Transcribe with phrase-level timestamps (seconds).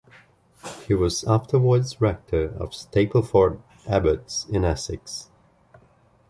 [0.87, 5.29] He was afterwards Rector of Stapleford Abbotts in Essex.